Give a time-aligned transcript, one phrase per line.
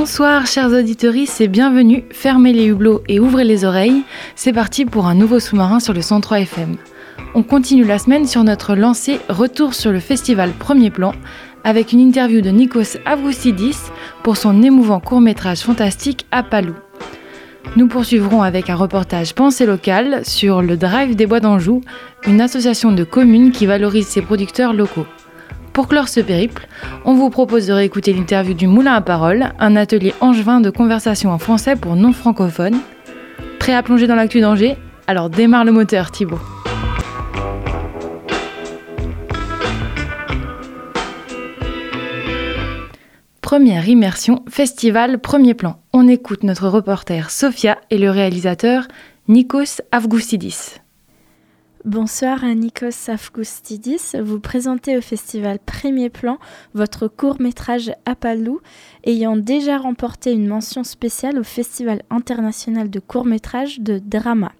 [0.00, 2.04] Bonsoir chers auditeurs et bienvenue.
[2.10, 4.02] Fermez les hublots et ouvrez les oreilles.
[4.34, 6.76] C'est parti pour un nouveau sous-marin sur le 103 FM.
[7.34, 11.12] On continue la semaine sur notre lancée Retour sur le festival Premier Plan
[11.64, 13.76] avec une interview de Nikos Avroustidis
[14.22, 16.76] pour son émouvant court-métrage fantastique Apalou.
[17.76, 21.82] Nous poursuivrons avec un reportage Pensée locale sur le Drive des Bois d'Anjou,
[22.26, 25.06] une association de communes qui valorise ses producteurs locaux.
[25.80, 26.68] Pour clore ce périple,
[27.06, 31.30] on vous propose de réécouter l'interview du Moulin à Parole, un atelier angevin de conversation
[31.30, 32.78] en français pour non-francophones.
[33.58, 34.76] Prêt à plonger dans l'actu d'Angers?
[35.06, 36.38] Alors démarre le moteur Thibaut.
[43.40, 45.80] Première immersion, festival, premier plan.
[45.94, 48.86] On écoute notre reporter Sofia et le réalisateur
[49.28, 50.74] Nikos Avgoustidis.
[51.86, 53.08] Bonsoir à Nikos.
[54.22, 56.36] Vous présentez au festival Premier Plan
[56.74, 58.60] votre court-métrage Apalou,
[59.04, 64.52] ayant déjà remporté une mention spéciale au Festival international de court-métrage de drama.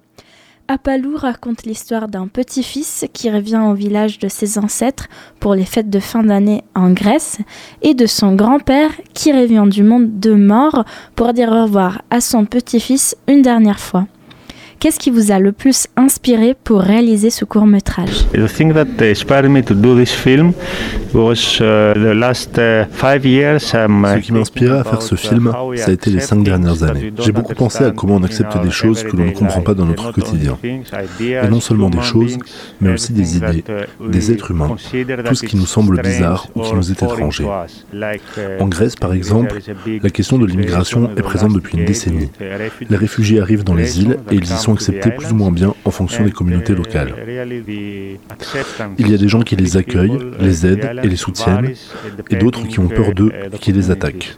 [0.67, 5.09] Apalou raconte l'histoire d'un petit-fils qui revient au village de ses ancêtres
[5.41, 7.37] pour les fêtes de fin d'année en Grèce
[7.83, 12.23] et de son grand-père qui revient du monde de mort pour dire au revoir à
[12.23, 14.07] son petit-fils une dernière fois.
[14.81, 18.87] Qu'est-ce qui vous a le plus inspiré pour réaliser ce court métrage The thing that
[18.99, 20.55] inspired me to do this film
[21.13, 23.59] was uh, the last uh, five years.
[23.61, 27.13] Ce qui m'a inspiré à faire ce film, ça a été les cinq dernières années.
[27.19, 29.85] J'ai beaucoup pensé à comment on accepte des choses que l'on ne comprend pas dans
[29.85, 30.57] notre quotidien.
[31.21, 32.39] Et non seulement des choses,
[32.81, 33.63] mais aussi des idées,
[34.09, 34.77] des êtres humains,
[35.27, 37.45] tout ce qui nous semble bizarre ou qui nous est étranger.
[38.59, 39.59] En Grèce, par exemple,
[40.03, 42.31] la question de l'immigration est présente depuis une décennie.
[42.89, 45.75] Les réfugiés arrivent dans les îles et ils y sont acceptés plus ou moins bien
[45.85, 47.15] en fonction des communautés locales.
[48.99, 51.73] Il y a des gens qui les accueillent, les aident et les soutiennent,
[52.31, 54.35] et d'autres qui ont peur d'eux et qui les attaquent.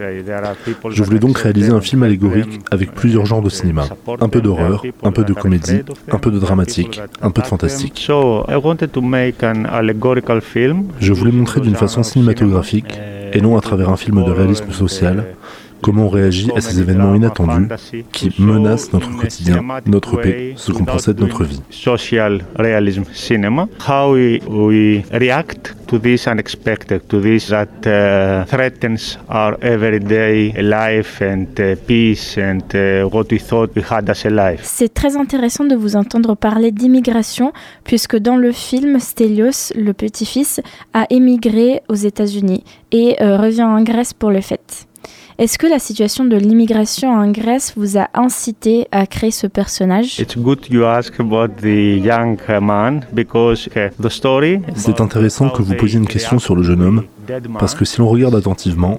[0.90, 3.86] Je voulais donc réaliser un film allégorique avec plusieurs genres de cinéma,
[4.20, 8.08] un peu d'horreur, un peu de comédie, un peu de dramatique, un peu de fantastique.
[11.00, 12.98] Je voulais montrer d'une façon cinématographique,
[13.34, 15.24] et non à travers un film de réalisme social,
[15.82, 17.68] comment on réagit à ces événements inattendus
[18.12, 21.60] qui menacent notre quotidien, notre paix, ce qu'on possède notre vie.
[21.70, 29.18] Social realism cinema, how we, we react to this unexpected, to this that uh, threatens
[29.28, 34.30] our everyday life and uh, peace and uh, what we thought we had as a
[34.30, 34.60] life.
[34.62, 37.52] C'est très intéressant de vous entendre parler d'immigration
[37.84, 40.60] puisque dans le film Stelios, le petit-fils,
[40.94, 44.86] a émigré aux États-Unis et euh, revient en Grèce pour le fête.
[45.38, 50.22] Est-ce que la situation de l'immigration en Grèce vous a incité à créer ce personnage?
[54.74, 57.04] C'est intéressant que vous posiez une question sur le jeune homme,
[57.58, 58.98] parce que si l'on regarde attentivement,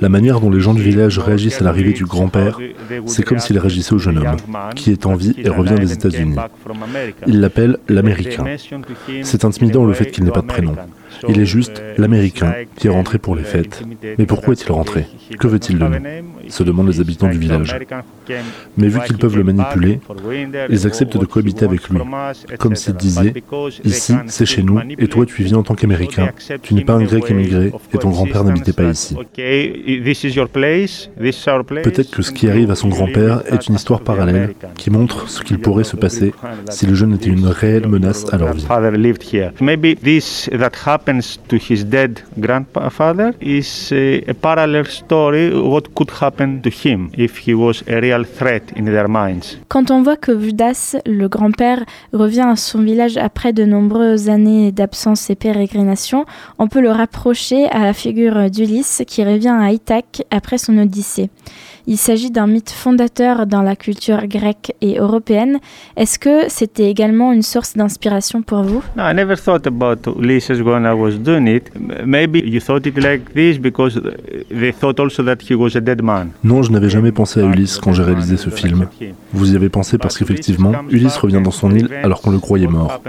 [0.00, 2.58] la manière dont les gens du village réagissent à l'arrivée du grand-père,
[3.06, 4.36] c'est comme s'ils réagissaient au jeune homme,
[4.76, 6.36] qui est en vie et revient des États-Unis.
[7.26, 8.44] Ils l'appellent l'Américain.
[9.22, 10.76] C'est intimidant le fait qu'il n'ait pas de prénom.
[11.28, 13.82] Il est juste l'Américain qui est rentré pour les fêtes.
[14.18, 15.06] Mais pourquoi est-il rentré?
[15.38, 15.98] Que veut-il de nous?
[16.48, 17.76] Se demandent les habitants du village.
[18.76, 20.00] Mais vu qu'ils peuvent le manipuler,
[20.68, 21.98] ils acceptent de cohabiter avec lui,
[22.58, 23.34] comme s'ils disaient
[23.84, 26.30] Ici, c'est chez nous, et toi, tu viens en tant qu'Américain.
[26.62, 29.16] Tu n'es pas un grec émigré, et ton grand-père n'habitait pas ici.
[31.82, 35.42] Peut-être que ce qui arrive à son grand-père est une histoire parallèle qui montre ce
[35.42, 36.32] qu'il pourrait se passer
[36.70, 38.66] si le jeune était une réelle menace à leur vie.
[41.12, 47.46] Happens to his dead grandfather is a parallel story what could happen to him if
[47.46, 49.58] he was a real threat in their minds.
[49.68, 54.72] Quand on voit que Vudas, le grand-père, revient à son village après de nombreuses années
[54.72, 56.24] d'absence et pérégrination,
[56.58, 61.28] on peut le rapprocher à la figure d'Ulysse qui revient à Ithaque après son Odyssée.
[61.86, 65.58] Il s'agit d'un mythe fondateur dans la culture grecque et européenne.
[65.96, 68.82] Est-ce que c'était également une source d'inspiration pour vous?
[68.96, 70.84] No, I never thought about Ulysses going
[76.44, 78.86] Non, je n'avais jamais pensé à Ulysse quand j'ai réalisé ce film.
[79.32, 82.66] Vous y avez pensé parce qu'effectivement, Ulysse revient dans son île alors qu'on le croyait
[82.66, 83.00] mort.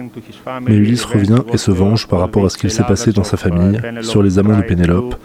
[0.62, 3.38] Mais Ulysse revient et se venge par rapport à ce qu'il s'est passé dans sa
[3.38, 5.16] famille, sur les amants de Pénélope,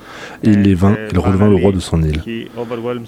[0.43, 2.23] et il les vainc, il redevint le roi de son île.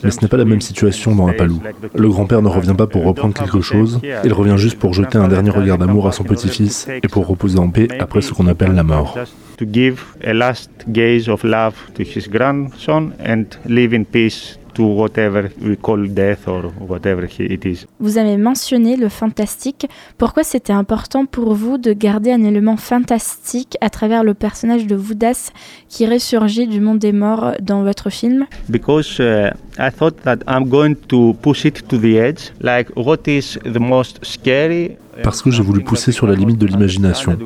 [0.03, 1.61] Mais ce n'est pas la même situation dans Apalou.
[1.95, 5.29] Le grand-père ne revient pas pour reprendre quelque chose, il revient juste pour jeter un
[5.29, 8.73] dernier regard d'amour à son petit-fils et pour reposer en paix après ce qu'on appelle
[8.73, 9.19] la mort.
[9.61, 14.83] To give a last gaze of love to his grandson and live in peace to
[14.83, 17.87] whatever we call death or whatever it is.
[17.99, 19.87] Vous avez mentionné le fantastique.
[20.17, 24.97] Pourquoi c'était important pour vous de garder un élément fantastique à travers le personnage de
[24.97, 25.51] Voudas
[25.91, 28.47] qui ressurgit du monde des morts dans votre film?
[28.71, 32.53] Because uh, I thought that I'm going to push it to the edge.
[32.63, 36.67] Like what is the most scary parce que j'ai voulu pousser sur la limite de
[36.67, 37.37] l'imagination.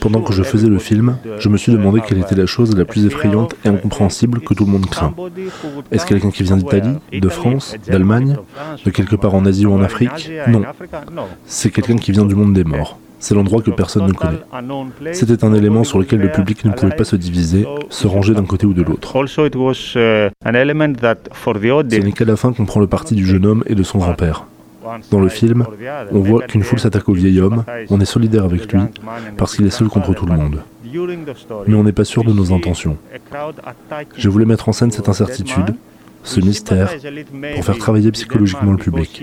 [0.00, 2.84] Pendant que je faisais le film, je me suis demandé quelle était la chose la
[2.84, 5.14] plus effrayante et incompréhensible que tout le monde craint.
[5.90, 8.36] Est-ce quelqu'un qui vient d'Italie, de France, d'Allemagne,
[8.84, 10.30] de quelque part en Asie ou en Afrique?
[10.48, 10.62] Non.
[11.46, 12.98] C'est quelqu'un qui vient du monde des morts.
[13.20, 14.38] C'est l'endroit que personne ne connaît.
[15.12, 18.44] C'était un élément sur lequel le public ne pouvait pas se diviser, se ranger d'un
[18.44, 19.26] côté ou de l'autre.
[19.26, 19.50] Ce
[22.00, 24.46] n'est qu'à la fin qu'on prend le parti du jeune homme et de son grand-père.
[25.10, 25.64] Dans le film,
[26.10, 28.80] on voit qu'une foule s'attaque au vieil homme, on est solidaire avec lui,
[29.36, 30.62] parce qu'il est seul contre tout le monde.
[31.66, 32.96] Mais on n'est pas sûr de nos intentions.
[34.16, 35.74] Je voulais mettre en scène cette incertitude,
[36.22, 36.90] ce mystère,
[37.54, 39.22] pour faire travailler psychologiquement le public.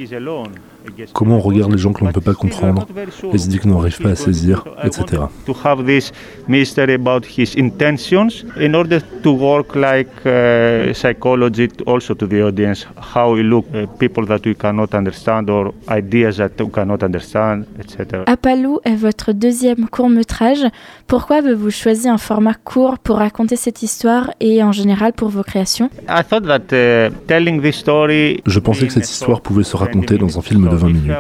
[1.14, 2.88] Comment on regarde les gens que l'on ne peut pas comprendre,
[3.32, 5.24] les idées que l'on n'arrive pas à saisir, etc.
[5.46, 6.12] To have this
[6.48, 12.86] mystery about his intentions in order to work like uh, psychology also to the audience,
[13.16, 17.66] how we look, uh, people that we cannot understand or ideas that we cannot understand,
[17.80, 18.24] etc.
[18.28, 20.66] Apalou est votre deuxième court métrage.
[21.08, 25.44] Pourquoi avez-vous choisi un format court pour raconter cette histoire et en général pour vos
[25.44, 25.90] créations?
[26.08, 30.18] I thought that uh, telling this story Je pensais que cette histoire pouvait se raconter
[30.18, 31.12] dans un film de 20 minutes.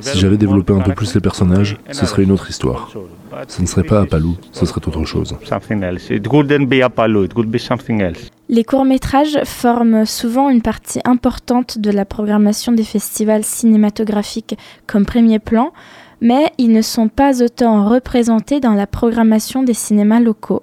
[0.00, 2.90] Si j'avais développé un peu plus les personnages, ce serait une autre histoire.
[3.46, 5.36] Ce ne serait pas Apalou, ce serait autre chose.
[8.50, 14.56] Les courts-métrages forment souvent une partie importante de la programmation des festivals cinématographiques
[14.86, 15.72] comme premier plan,
[16.20, 20.62] mais ils ne sont pas autant représentés dans la programmation des cinémas locaux.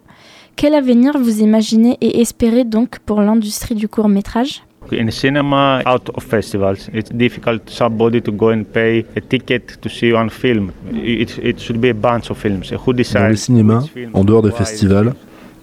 [0.56, 4.64] Quel avenir vous imaginez et espérez donc pour l'industrie du court-métrage?
[4.92, 9.90] In cinema, out of festivals, it's difficult somebody to go and pay a ticket to
[9.90, 10.72] see one film.
[10.94, 12.72] It, it should be a bunch of films.
[12.72, 15.14] Who decides Dans les cinémas, en dehors des festivals,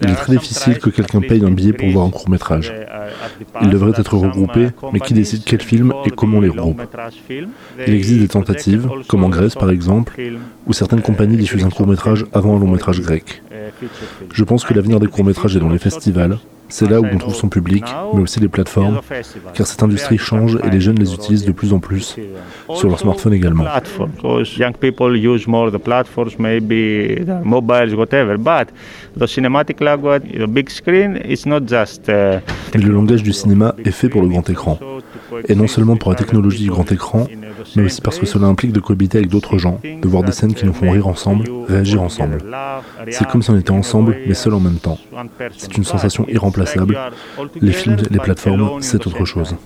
[0.02, 2.72] il est très difficile que quelqu'un paye un billet pour voir un court métrage.
[3.60, 6.82] Ils devraient être regroupés, mais qui décide quel film et comment les regroupe
[7.87, 10.20] Il existe des tentatives, comme en Grèce par exemple,
[10.66, 13.43] où certaines compagnies diffusent un court métrage avant un long métrage grec.
[14.32, 16.38] Je pense que l'avenir des courts métrages est dans les festivals,
[16.72, 17.84] c'est là où on trouve son public,
[18.14, 19.00] mais aussi les plateformes,
[19.52, 22.16] car cette industrie change et les jeunes les utilisent de plus en plus,
[22.75, 23.66] sur leur smartphone également.
[27.44, 27.94] Mobiles,
[29.17, 32.09] the cinematic language, the big screen, is not just.
[32.09, 34.79] Mais le langage du cinéma est fait pour le grand écran,
[35.49, 37.26] et non seulement pour la technologie du grand écran,
[37.76, 40.55] mais aussi parce que cela implique de cohabiter avec d'autres gens, de voir des scènes
[40.55, 42.38] qui nous font rire ensemble, réagir ensemble.
[43.11, 44.99] C'est comme si on était ensemble, mais seul en même temps.
[45.56, 46.99] C'est une sensation irremplaçable.
[47.61, 49.56] Les films, les plateformes, c'est autre chose.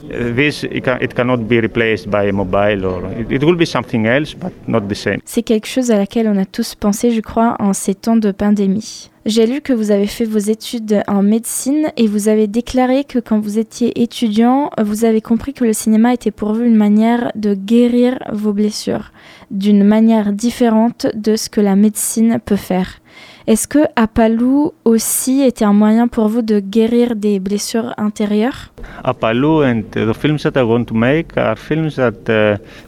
[5.24, 8.30] C'est quelque chose à laquelle on a tous pensé, je crois, en ces temps de
[8.32, 9.10] pandémie.
[9.26, 13.18] J'ai lu que vous avez fait vos études en médecine et vous avez déclaré que
[13.18, 17.32] quand vous étiez étudiant, vous avez compris que le cinéma était pour vous une manière
[17.34, 19.10] de guérir vos blessures,
[19.50, 23.00] d'une manière différente de ce que la médecine peut faire.
[23.46, 28.72] Est-ce que Apalou aussi était un moyen pour vous de guérir des blessures intérieures?
[29.04, 29.84] Apalou uh,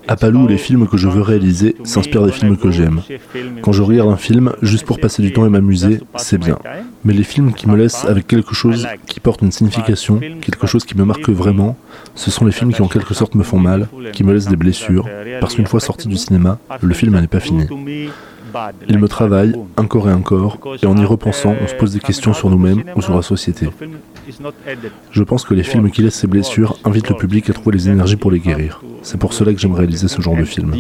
[0.09, 3.03] Apalou, les films que je veux réaliser s'inspirent des films que j'aime.
[3.63, 6.59] Quand je regarde un film juste pour passer du temps et m'amuser, c'est bien.
[7.05, 10.85] Mais les films qui me laissent avec quelque chose qui porte une signification, quelque chose
[10.85, 11.77] qui me marque vraiment,
[12.17, 14.57] ce sont les films qui en quelque sorte me font mal, qui me laissent des
[14.57, 15.09] blessures,
[15.41, 17.69] parce qu'une fois sorti du cinéma, le film n'est pas fini.
[18.89, 22.33] Il me travaille encore et encore, et en y repensant, on se pose des questions
[22.35, 23.69] sur nous-mêmes ou sur la société.
[25.11, 27.89] Je pense que les films qui laissent ces blessures invitent le public à trouver les
[27.89, 28.81] énergies pour les guérir.
[29.03, 30.75] C'est pour cela que j'aime réaliser ce genre de film.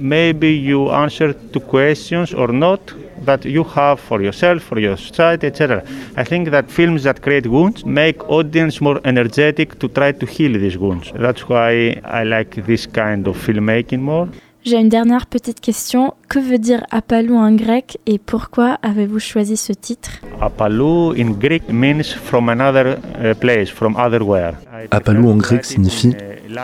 [0.00, 2.80] maybe you answer to questions or not
[3.24, 5.82] that you have for yourself, for your society, etc.
[6.16, 10.52] I think that films that create wounds make audience more energetic to try to heal
[10.52, 11.12] these wounds.
[11.14, 14.28] That's why I like this kind of filmmaking more.
[14.62, 16.12] J'ai une dernière petite question.
[16.28, 20.20] Que veut dire Apalou en grec et pourquoi avez-vous choisi ce titre?
[20.38, 24.52] Apalou in Greek means from another uh, place, from otherwhere.
[24.90, 26.14] Apalou en grec signifie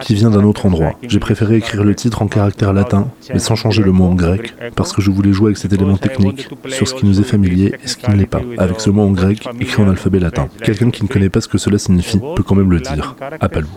[0.02, 0.98] qui vient d'un autre endroit.
[1.02, 4.54] J'ai préféré écrire le titre en caractère latin, mais sans changer le mot en grec,
[4.74, 7.74] parce que je voulais jouer avec cet élément technique sur ce qui nous est familier
[7.82, 10.48] et ce qui ne l'est pas, avec ce mot en grec écrit en alphabet latin.
[10.62, 13.16] Quelqu'un qui ne connaît pas ce que cela signifie peut quand même le dire.
[13.40, 13.68] Apalou.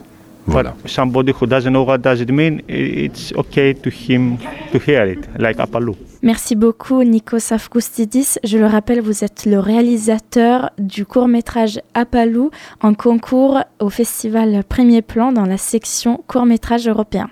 [0.48, 0.74] Voilà.
[0.86, 4.38] somebody who doesn't know what does it mean, it's okay to him
[4.72, 5.96] to hear it, like Apalou.
[6.22, 8.38] Merci beaucoup Nikos Afkoustidis.
[8.44, 15.02] Je le rappelle, vous êtes le réalisateur du court-métrage Apalou en concours au festival Premier
[15.02, 17.30] Plan dans la section court-métrage européen.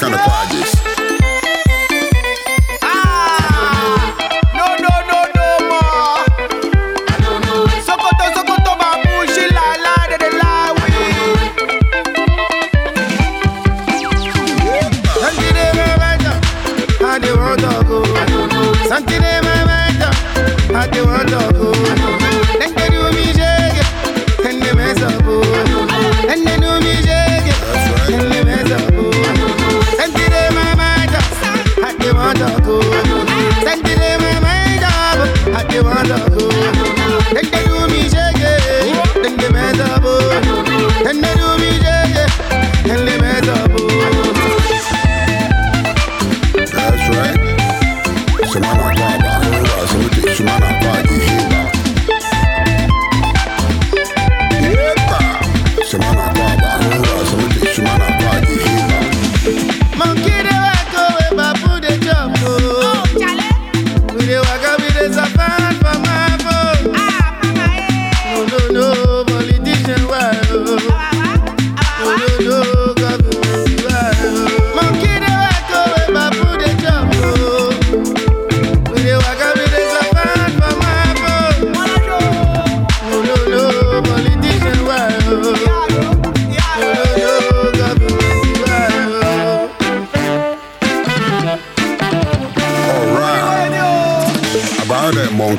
[0.00, 0.29] kind of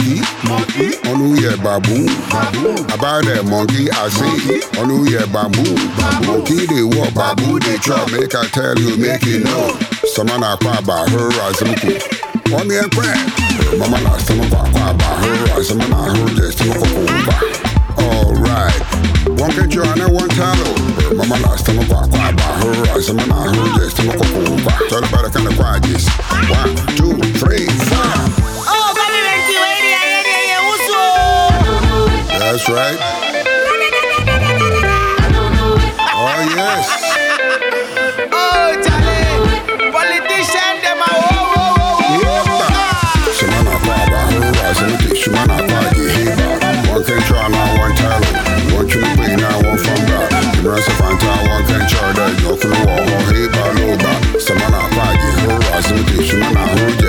[0.01, 1.09] monkey, monkey.
[1.09, 1.59] onu ye y est.
[2.93, 6.25] About that monkey, I say, onu ye y est.
[6.25, 8.05] Monkey they walk, babou they try.
[8.11, 9.77] Make I tell you, make you know.
[10.05, 12.65] Someone I cry by her as I'm cool.
[12.65, 13.17] Me and crack.
[13.77, 16.27] Mama last time cry by her as I'm not her.
[16.35, 17.07] Just I'm a cocoa.
[17.97, 18.81] Alright.
[19.39, 20.75] One can join and one tallow.
[21.15, 23.79] Mama last time I cry, cry by her as I'm not her.
[23.79, 24.87] Just I'm a cocoa.
[24.89, 26.07] Tell about the kind of quiet this.
[26.49, 28.50] One, two, three, four.
[32.51, 32.97] That's right.
[36.11, 36.83] Oh yes.
[45.15, 48.35] Shumana Pagi Hiba One control, not one talent
[48.73, 52.83] One trip, not one from that The rest of Fanta, one control That no clue,
[52.83, 57.00] one Hiba, no that Samana Pagi, who was in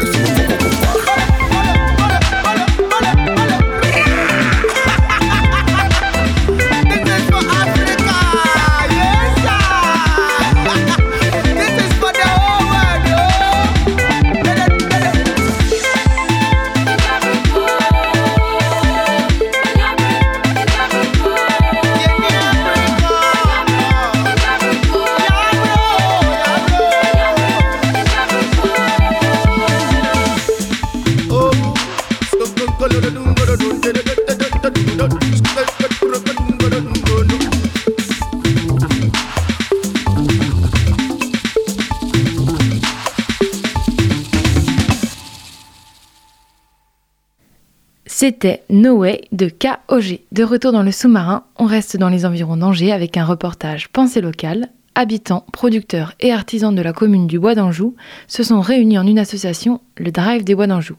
[48.24, 50.20] C'était No Way de KOG.
[50.30, 54.20] De retour dans le sous-marin, on reste dans les environs d'Angers avec un reportage Pensée
[54.20, 54.68] locale.
[54.94, 57.96] Habitants, producteurs et artisans de la commune du Bois d'Anjou
[58.28, 60.94] se sont réunis en une association, le Drive des Bois d'Anjou.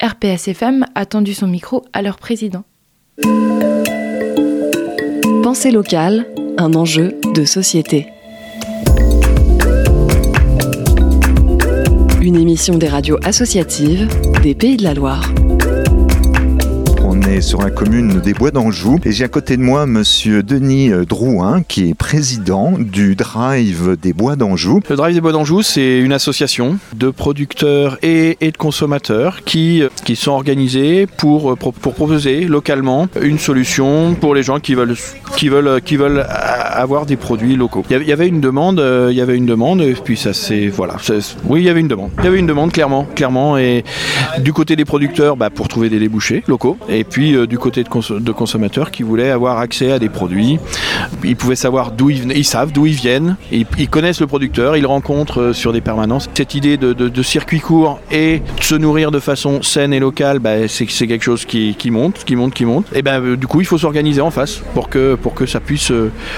[0.00, 2.62] RPSFM a tendu son micro à leur président.
[5.42, 6.28] Pensée locale,
[6.58, 8.06] un enjeu de société.
[12.20, 14.06] Une émission des radios associatives
[14.44, 15.28] des Pays de la Loire
[17.40, 21.04] sur la commune des Bois d'Anjou et j'ai à côté de moi monsieur Denis euh,
[21.04, 24.80] Drouin qui est président du Drive des Bois d'Anjou.
[24.90, 29.88] Le Drive des Bois d'Anjou, c'est une association de producteurs et, de consommateurs qui, euh,
[30.04, 34.96] qui sont organisés pour, euh, pour, proposer localement une solution pour les gens qui veulent,
[35.36, 37.84] qui veulent, qui veulent avoir des produits locaux.
[37.90, 40.96] Il y avait une demande, il y avait une demande et puis ça c'est voilà.
[41.46, 42.10] Oui, il y avait une demande.
[42.18, 43.84] Il y avait une demande clairement, clairement et
[44.40, 47.84] du côté des producteurs, bah, pour trouver des débouchés locaux et puis euh, du côté
[47.84, 50.58] de, consommateurs qui voulaient avoir accès à des produits.
[51.24, 55.40] Ils pouvaient savoir d'où ils, savent d'où ils viennent, ils, connaissent le producteur, ils rencontrent
[55.40, 56.28] euh, sur des permanences.
[56.34, 60.68] Cette idée de, circuit court et de se nourrir de façon saine et locale, bah,
[60.68, 62.86] c'est quelque chose qui, monte, qui monte, qui monte.
[62.94, 65.60] Et ben euh, du coup, il faut s'organiser en face pour que, pour que ça
[65.60, 65.92] puisse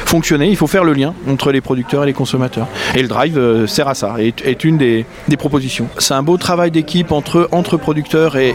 [0.05, 0.49] fonctionner.
[0.49, 2.67] Il faut faire le lien entre les producteurs et les consommateurs.
[2.95, 5.07] Et le drive sert à ça, est, est une des,
[5.39, 5.89] propositions.
[5.99, 8.55] C'est un beau travail d'équipe entre, entre producteurs et,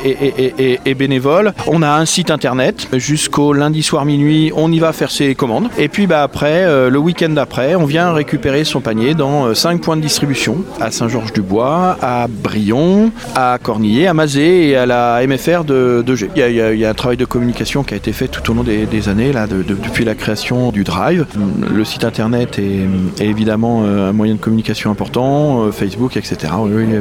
[0.86, 1.54] et, bénévoles.
[1.68, 2.90] On a un site internet.
[2.92, 5.70] Jusqu'au lundi soir minuit, on y va faire ses commandes.
[5.78, 9.76] Et puis bah, après, euh, le week-end d'après, on vient récupérer son panier dans 5
[9.76, 15.26] euh, points de distribution à Saint-Georges-du-Bois, à Brion, à Cornillé, à Mazé et à la
[15.26, 16.30] MFR de, de G.
[16.36, 19.08] Il y, a, un travail de communication qui a été fait tout au long des,
[19.08, 21.26] années, là, depuis la création du Drive.
[21.74, 26.52] Le site internet est, évidemment euh, un moyen de communication important, Facebook, etc.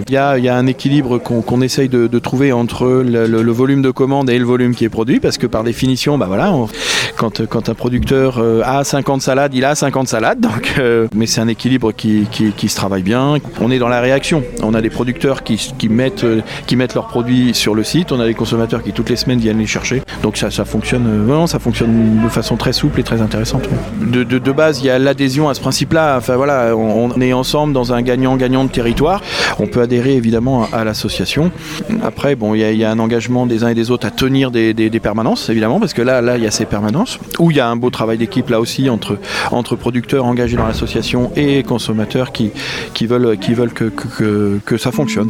[0.06, 4.30] Il y a, un équilibre qu'on essaye de, trouver entre le, le volume de commandes
[4.30, 6.52] et le volume qui est produit parce que par définition, bah voilà,
[7.16, 10.40] quand, un producteur euh, a 50 salades, il a 50 salades.
[10.40, 12.26] Donc, euh, mais c'est un équilibre qui,
[12.68, 13.36] se travaille bien.
[13.60, 14.42] On est dans la réaction.
[14.62, 18.12] On a des producteurs qui, qui mettent, euh, qui mettent leurs produits sur le site.
[18.12, 20.02] On a des consommateurs qui toutes les semaines viennent les chercher.
[20.22, 23.68] Donc ça, fonctionne vraiment, ça fonctionne de façon très souple et très intéressante.
[24.00, 26.16] De, base, il y a l'adhésion à ce principe-là.
[26.18, 29.22] Enfin voilà, on, est ensemble dans un gagnant-gagnant de territoire.
[29.58, 31.50] On peut adhérer évidemment à, l'association.
[32.02, 34.72] Après, bon, il y, a, un engagement des uns et des autres à tenir des,
[34.74, 37.60] des permanences, évidemment, parce que là, là, il y a ces permanences, où il y
[37.60, 39.18] a un beau travail d'équipe là aussi entre,
[39.50, 42.52] entre producteurs engagés dans l'association et consommateurs qui,
[43.02, 45.28] veulent, qui veulent que ça fonctionne.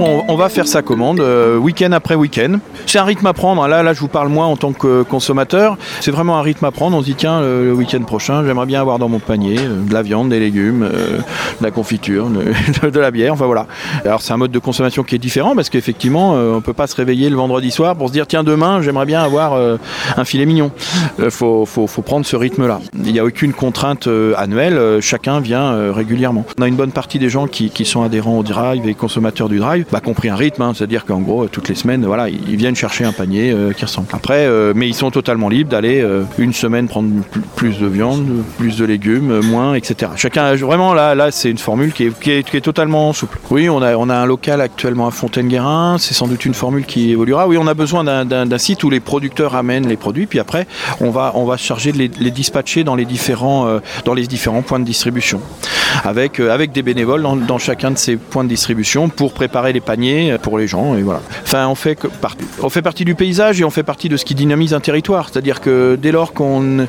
[0.00, 2.58] On, va faire sa commande euh, week-end après week-end.
[2.86, 3.66] C'est un rythme à prendre.
[3.66, 5.76] Là, là, je vous parle moi en tant que consommateur.
[6.00, 6.96] C'est vraiment un rythme à prendre.
[6.96, 9.92] On se dit tiens, le, week-end prochain, j'aimerais bien avoir dans mon panier euh, de
[9.92, 13.32] la viande, des légumes, euh, de la confiture, de, la bière.
[13.32, 13.66] Enfin voilà.
[14.04, 16.94] Alors c'est un mode de consommation qui est différent parce qu'effectivement, on peut pas se
[16.94, 19.58] réveiller le vendredi soir pour se dire tiens demain, j'aimerais bien avoir
[20.16, 20.70] un filet mignon.
[21.30, 22.80] faut, faut, prendre ce rythme-là.
[23.04, 25.00] Il n'y a aucune contrainte annuelle.
[25.00, 26.44] chacun vient régulièrement.
[26.58, 29.58] On a une bonne partie des gens qui sont adhérents au drive et consommateurs du
[29.58, 30.72] drive compris un rythme, hein.
[30.74, 34.08] c'est-à-dire qu'en gros, toutes les semaines, voilà, ils viennent chercher un panier euh, qui ressemble.
[34.12, 37.10] Après, euh, mais ils sont totalement libres d'aller euh, une semaine prendre
[37.56, 38.26] plus de viande,
[38.58, 40.12] plus de légumes, moins, etc.
[40.16, 43.38] Chacun, vraiment, là, là c'est une formule qui est, qui est, totalement souple.
[43.50, 46.84] Oui, on a, on a un local actuellement à Fontaine-Guérin, c'est sans doute une formule
[46.84, 47.48] qui évoluera.
[47.48, 50.66] Oui, on a besoin d'un site où les producteurs amènent les produits, puis après,
[51.00, 54.62] on va, on va se charger de les, dispatcher dans les, différents, dans les différents
[54.62, 55.40] points de distribution,
[56.04, 59.77] avec, avec des bénévoles dans, dans chacun de ces points de distribution pour préparer les
[59.80, 61.20] paniers pour les gens et voilà.
[61.68, 65.28] On fait, partie du paysage et on fait partie de ce qui dynamise un territoire.
[65.30, 66.86] C'est-à-dire que dès lors qu'on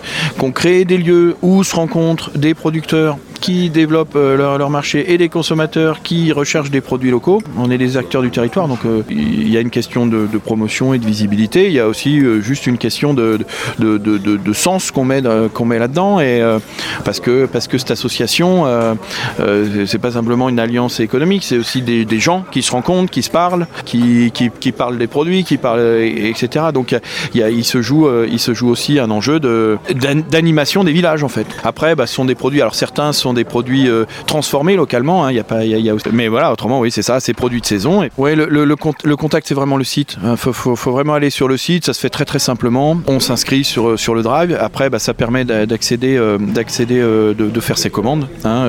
[0.54, 5.30] crée des lieux où se rencontrent des producteurs qui développent euh, leur, marché et des
[5.30, 7.41] consommateurs qui recherchent des produits locaux.
[7.58, 10.93] On est des acteurs du territoire, donc euh, il y a une question de, promotion
[10.93, 11.67] et de visibilité.
[11.67, 13.39] Il y a aussi euh, juste une question de,
[13.80, 15.21] de, sens qu'on met,
[15.54, 16.19] qu'on met là-dedans.
[16.19, 16.41] Et
[17.06, 18.65] parce que parce que cette association,
[19.86, 23.30] c'est pas simplement une alliance économique, c'est aussi des, gens qui se rencontrent, qui se
[23.30, 26.65] parlent, qui, qui, parlent des produits, qui parlent, etc.
[26.73, 26.95] Donc
[27.34, 31.47] il se joue il se joue aussi un enjeu d'animation des villages en fait.
[31.63, 32.62] Après, bah, ce sont des produits.
[32.62, 35.25] Alors certains sont des produits euh, transformés localement.
[35.25, 37.65] Hein, y a pas, y a, Mais voilà, autrement, oui, c'est ça, c'est produits de
[37.65, 38.03] saison.
[38.03, 40.17] Et, ouais, le, le, le, contact, c'est vraiment le site.
[40.21, 41.85] Il hein, faut, vraiment aller sur le site.
[41.85, 42.99] Ça se fait très très simplement.
[43.07, 44.57] On s'inscrit sur, sur le drive.
[44.59, 48.27] Après, bah, ça permet d'accéder, euh, d'accéder, euh, de, faire ses commandes.
[48.45, 48.67] Hein,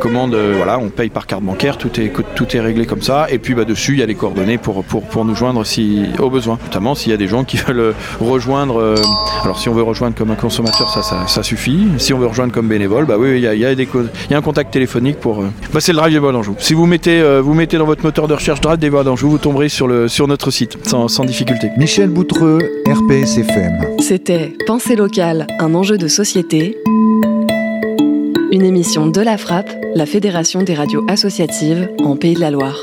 [0.00, 1.78] commandes, voilà, on paye par carte bancaire.
[1.78, 3.26] Tout est, tout est réglé comme ça.
[3.30, 6.06] Et puis bah, dessus, il y a les coordonnées pour, pour, pour nous joindre si,
[6.18, 6.58] au besoin.
[6.64, 8.94] Notamment s'il y a des gens qui veulent rejoindre.
[9.42, 11.88] alors si on veut rejoindre comme un consommateur, ça, ça, ça, suffit.
[11.98, 14.34] Si on veut rejoindre comme bénévole, bah oui, il y y a, y, a y
[14.34, 15.42] a un contact téléphonique pour.
[15.72, 16.54] Bah, c'est le Drive des Bois d'Anjou.
[16.58, 19.38] Si vous mettez, vous mettez dans votre moteur de recherche Drive des Bois d'Anjou, vous
[19.38, 21.70] tomberez sur, le, sur notre site sans, sans difficulté.
[21.76, 24.00] Michel Boutreux, RPSFM.
[24.00, 26.76] C'était Pensée locale, un enjeu de société.
[28.50, 32.82] Une émission de la Frappe, la Fédération des radios associatives en Pays de la Loire.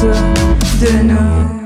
[0.00, 1.57] de nous.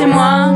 [0.00, 0.49] chez moi.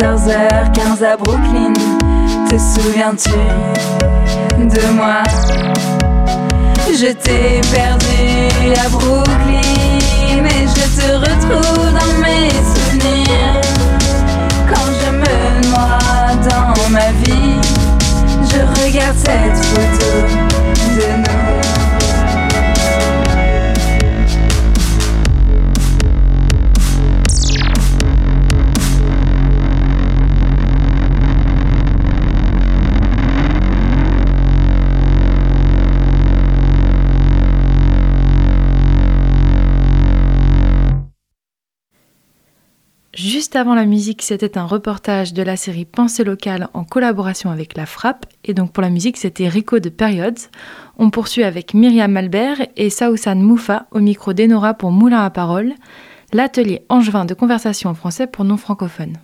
[0.00, 1.74] 14h15 à Brooklyn.
[2.48, 3.28] Te souviens-tu
[4.58, 5.22] de moi?
[6.88, 13.60] Je t'ai perdu à Brooklyn et je te retrouve dans mes souvenirs.
[14.72, 15.98] Quand je me noie
[16.48, 17.60] dans ma vie,
[18.50, 20.49] je regarde cette photo
[43.60, 47.84] avant la musique, c'était un reportage de la série Pensée locale en collaboration avec La
[47.84, 48.24] Frappe.
[48.42, 50.48] Et donc pour la musique, c'était Rico de Periods.
[50.98, 55.74] On poursuit avec Myriam Albert et Saousan Moufa au micro d'Enora pour Moulin à parole,
[56.32, 59.18] l'atelier angevin de conversation en français pour non-francophones.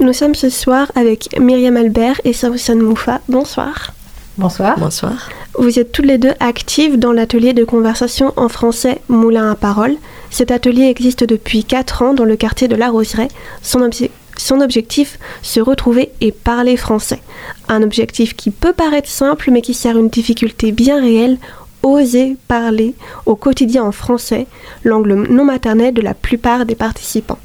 [0.00, 3.20] Nous sommes ce soir avec Myriam Albert et Saousan Moufa.
[3.28, 3.92] Bonsoir.
[4.38, 4.78] Bonsoir.
[4.78, 5.28] Bonsoir.
[5.58, 9.96] Vous êtes toutes les deux actives dans l'atelier de conversation en français Moulin à parole.
[10.30, 13.28] Cet atelier existe depuis 4 ans dans le quartier de La Roseraie.
[13.62, 17.20] Son, objectif, se retrouver et parler français.
[17.68, 21.38] Un objectif qui peut paraître simple mais qui sert une difficulté bien réelle,
[21.82, 24.46] oser parler au quotidien en français,
[24.84, 27.38] l'angle non maternel de la plupart des participants.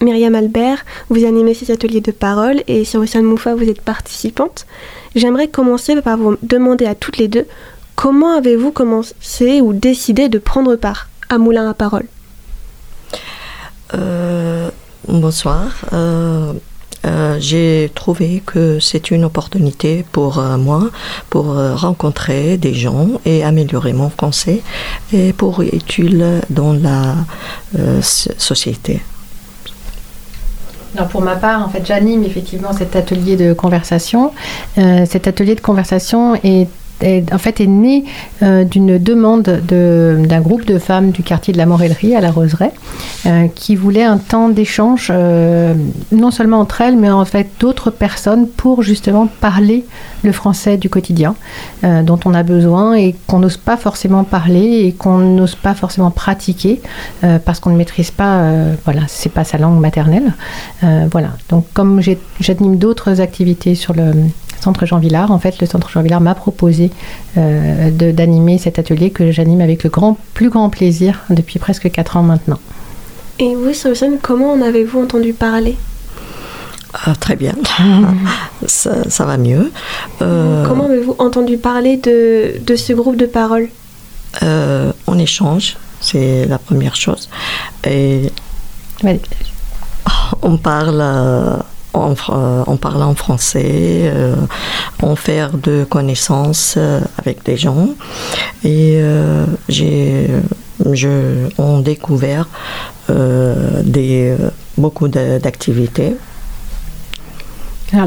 [0.00, 4.66] Myriam Albert, vous animez ces ateliers de parole et sur Océane Moufa, vous êtes participante.
[5.14, 7.46] J'aimerais commencer par vous demander à toutes les deux
[7.96, 11.09] comment avez-vous commencé ou décidé de prendre part?
[11.30, 12.06] À Moulin à parole
[13.94, 14.70] euh,
[15.08, 15.84] Bonsoir.
[15.92, 16.52] Euh,
[17.06, 20.90] euh, j'ai trouvé que c'est une opportunité pour moi
[21.30, 24.60] pour rencontrer des gens et améliorer mon français
[25.12, 27.14] et pour utile dans la
[28.02, 29.00] société.
[31.10, 34.32] pour ma part, en fait, j'anime effectivement cet atelier de conversation.
[34.76, 36.68] cet atelier de conversation est
[37.02, 38.04] en fait est né
[38.42, 42.72] euh, d'une demande d'un groupe de femmes du quartier de la Morellerie à la Roseraie
[43.26, 45.74] euh, qui voulaient un temps d'échange euh,
[46.12, 49.84] non seulement entre elles mais en fait d'autres personnes pour justement parler
[50.22, 51.34] le français du quotidien
[51.82, 56.10] dont on a besoin et qu'on n'ose pas forcément parler et qu'on n'ose pas forcément
[56.10, 56.82] pratiquer
[57.46, 58.44] parce qu'on ne maîtrise pas
[58.84, 60.34] voilà c'est pas sa langue maternelle.
[60.82, 61.30] Voilà.
[61.48, 62.02] Donc comme
[62.38, 64.12] j'anime d'autres activités sur le
[64.60, 65.30] Centre Jean Villard.
[65.30, 66.90] En fait, le Centre Jean Villard m'a proposé
[67.36, 72.16] euh, d'animer cet atelier que j'anime avec le grand, plus grand plaisir depuis presque 4
[72.16, 72.58] ans maintenant.
[73.38, 75.76] Et vous, Saucene, comment en avez-vous entendu parler?
[76.92, 77.54] Ah, Très bien,
[78.66, 79.70] ça, va mieux.
[80.22, 83.68] Euh, comment avez-vous entendu parler de, de, ce groupe de parole?
[84.42, 87.28] Euh, On échange, c'est la première chose.
[87.84, 88.30] Et
[90.42, 91.02] on parle
[91.92, 94.34] en, parlant français, euh,
[95.02, 97.90] en faire de connaissances euh, avec des gens.
[98.64, 100.28] Et euh, j'ai
[100.92, 102.48] je, on découvert
[104.78, 106.16] beaucoup d'activités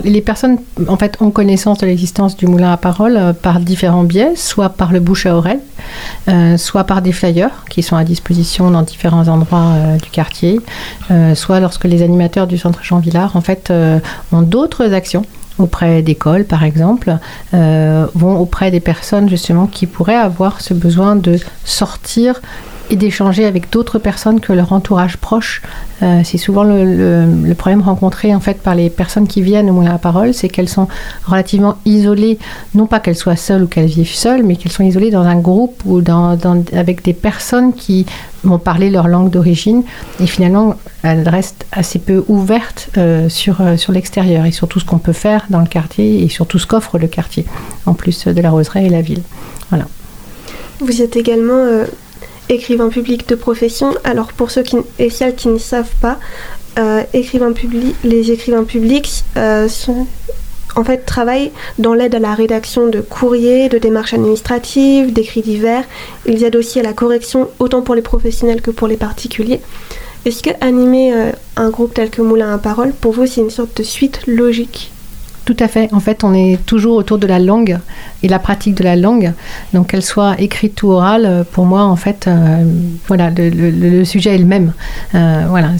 [0.04, 4.04] les personnes, en fait, ont connaissance de l'existence du moulin à parole euh, par différents
[4.04, 5.60] biais, soit par le bouche à oreille,
[6.30, 10.60] euh, soit par des flyers qui sont à disposition dans différents endroits euh, du quartier,
[11.36, 13.72] soit lorsque les animateurs du centre Jean Villard, en fait,
[14.32, 15.24] ont d'autres actions
[15.60, 17.17] auprès d'écoles, par exemple,
[17.52, 22.41] vont auprès des personnes justement qui pourraient avoir ce besoin de sortir
[22.95, 25.62] d'échanger avec d'autres personnes que leur entourage proche.
[26.01, 29.95] Euh, c'est souvent le, problème rencontré en fait par les personnes qui viennent au Moulin
[29.95, 30.88] à Parole, c'est qu'elles sont
[31.25, 32.39] relativement isolées,
[32.75, 35.38] non pas qu'elles soient seules ou qu'elles vivent seules, mais qu'elles sont isolées dans un
[35.38, 36.38] groupe ou dans,
[36.73, 38.06] avec des personnes qui
[38.43, 39.84] vont parler leur langue d'origine
[40.19, 44.79] et finalement elles restent assez peu ouvertes euh, sur, euh, sur l'extérieur et sur tout
[44.79, 47.45] ce qu'on peut faire dans le quartier et sur tout ce qu'offre le quartier,
[47.86, 49.21] en plus de la roseraie et la ville.
[49.69, 49.86] Voilà.
[50.82, 51.86] Vous êtes également
[52.49, 53.93] écrivain public de profession.
[54.03, 56.19] Alors pour ceux qui, et celles qui ne savent pas,
[56.79, 57.03] euh,
[57.56, 60.08] public, les écrivains publics euh, sont,
[60.75, 65.84] en fait travaillent dans l'aide à la rédaction de courriers, de démarches administratives, d'écrits divers.
[66.25, 69.62] Ils aident aussi à la correction autant pour les professionnels que pour les particuliers.
[70.25, 73.49] Est-ce que animer euh, un groupe tel que Moulin à Parole, pour vous, c'est une
[73.49, 74.92] sorte de suite logique?
[75.45, 75.93] Tout à fait.
[75.93, 77.77] En fait, on est toujours autour de la langue
[78.21, 79.34] et la pratique de la langue.
[79.73, 82.63] Donc, qu'elle soit écrite ou orale, euh, pour moi, en fait, euh,
[83.08, 84.73] voilà, le, sujet est le même.
[85.15, 85.71] Euh, voilà,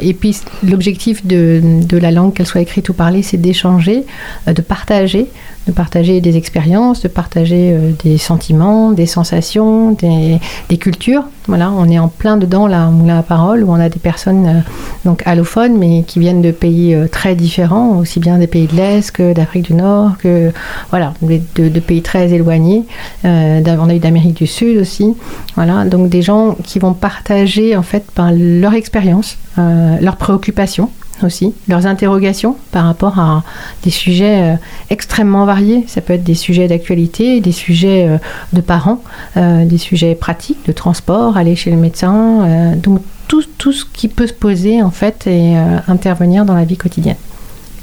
[0.00, 1.60] et puis l'objectif de,
[1.96, 4.04] la langue, qu'elle soit écrite ou parlée, c'est d'échanger,
[4.46, 5.28] de partager,
[5.66, 10.40] de partager des expériences, de partager euh, des sentiments, des sensations, des,
[10.78, 11.24] cultures.
[11.46, 14.46] Voilà, on est en plein dedans là, Moulin à Parole, où on a des personnes
[14.46, 14.60] euh,
[15.04, 18.74] donc allophones, mais qui viennent de pays euh, très différents, aussi bien des pays de
[18.74, 20.50] l'Est que d'Afrique du Nord, que
[20.90, 22.84] voilà, de, pays très éloignés.
[23.22, 25.14] on a d'Amérique du Sud aussi.
[25.54, 30.90] Voilà, donc des gens qui vont partager en fait par leur expérience, leurs préoccupations
[31.22, 33.42] aussi, leurs interrogations par rapport à
[33.82, 34.56] des sujets euh,
[34.90, 35.84] extrêmement variés.
[35.86, 38.18] Ça peut être des sujets d'actualité, des sujets euh,
[38.52, 39.02] de parents,
[39.36, 44.08] euh, des sujets pratiques, de transport, aller chez le médecin, donc tout, tout, ce qui
[44.08, 45.56] peut se poser en fait et
[45.88, 47.16] intervenir dans la vie quotidienne.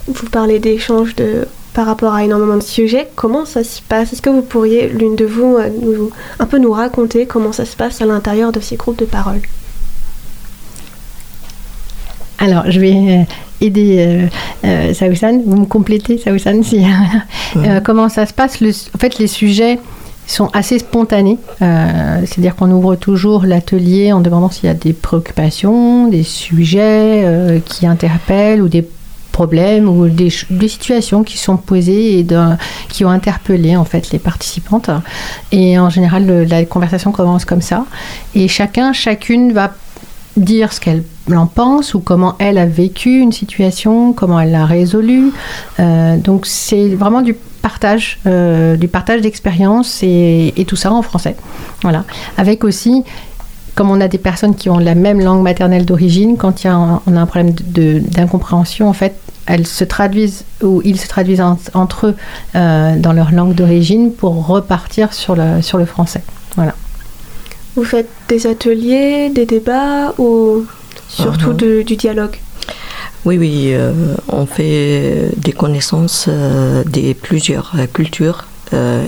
[0.08, 3.08] Vous parlez d'échanges de par rapport à énormément de sujets.
[3.16, 4.12] Comment ça se passe?
[4.12, 7.78] Est-ce que vous pourriez, l'une de vous, nous, un peu nous raconter comment ça se
[7.78, 9.42] passe à l'intérieur de ces groupes de parole?
[12.42, 13.24] Alors, je vais euh,
[13.62, 13.98] aider
[14.66, 16.84] euh, euh vous me complétez Saousan, si,
[17.56, 18.60] euh, comment ça se passe?
[18.96, 19.78] En fait, les sujets
[20.26, 26.08] sont assez spontanés, c'est-à-dire qu'on ouvre toujours l'atelier en demandant s'il y a des préoccupations,
[26.08, 28.88] des sujets qui interpellent ou des
[29.34, 32.28] problèmes ou des, situations qui sont posées et
[32.88, 34.90] qui ont interpellé en fait les participantes.
[35.52, 37.86] Et en général, la conversation commence comme ça.
[38.34, 39.74] Et chacun, chacune va
[40.38, 44.66] dire ce qu'elle en pense ou comment elle a vécu une situation, comment elle l'a
[44.66, 45.32] résolue.
[45.78, 51.36] donc c'est vraiment du partage, du partage d'expérience et, tout ça en français.
[51.84, 52.04] Voilà.
[52.38, 53.04] Avec aussi
[53.76, 56.78] comme on a des personnes qui ont la même langue maternelle d'origine, quand y a
[56.78, 62.08] on a un problème d'incompréhension, en fait, elles se traduisent ou ils se traduisent entre
[62.08, 62.16] eux
[62.56, 66.24] euh, dans leur langue d'origine pour repartir sur le, sur le français.
[66.56, 66.74] Voilà.
[67.76, 70.66] Vous faites des ateliers, des débats ou
[71.12, 71.84] surtout uh-huh.
[71.84, 72.38] du dialogue
[73.24, 79.08] oui, oui, euh, on fait des connaissances euh, des plusieurs cultures euh,